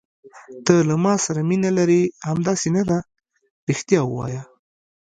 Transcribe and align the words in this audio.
ته 0.65 0.73
له 0.89 0.95
ما 1.03 1.13
سره 1.25 1.39
مینه 1.49 1.69
لرې، 1.77 2.01
همداسې 2.29 2.67
نه 2.75 2.83
ده؟ 2.89 2.97
رښتیا 3.69 4.01
وایه. 4.07 4.41